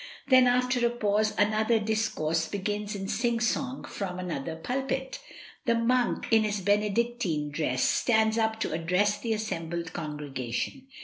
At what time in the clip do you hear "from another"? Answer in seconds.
3.87-4.55